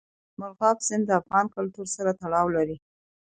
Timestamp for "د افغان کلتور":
1.07-1.87